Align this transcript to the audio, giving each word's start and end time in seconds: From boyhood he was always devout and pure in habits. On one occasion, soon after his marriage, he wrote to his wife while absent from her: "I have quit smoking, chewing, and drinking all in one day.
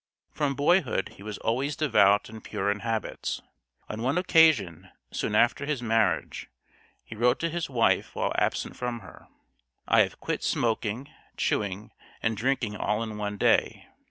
From 0.31 0.55
boyhood 0.55 1.09
he 1.09 1.21
was 1.21 1.37
always 1.37 1.75
devout 1.75 2.27
and 2.27 2.43
pure 2.43 2.71
in 2.71 2.79
habits. 2.79 3.39
On 3.87 4.01
one 4.01 4.17
occasion, 4.17 4.89
soon 5.11 5.35
after 5.35 5.67
his 5.67 5.83
marriage, 5.83 6.49
he 7.03 7.15
wrote 7.15 7.37
to 7.41 7.49
his 7.51 7.69
wife 7.69 8.15
while 8.15 8.33
absent 8.35 8.75
from 8.75 9.01
her: 9.01 9.27
"I 9.87 9.99
have 9.99 10.19
quit 10.19 10.43
smoking, 10.43 11.11
chewing, 11.37 11.91
and 12.23 12.35
drinking 12.35 12.75
all 12.77 13.03
in 13.03 13.19
one 13.19 13.37
day. 13.37 13.89